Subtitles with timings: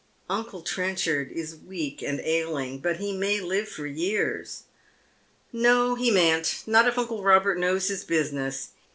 [0.41, 4.63] "Uncle Trenchard is weak and ailing, but he may live for years.""
[5.53, 6.63] No, he mayn't.
[6.65, 8.69] Not if uncle Eobert knows his business.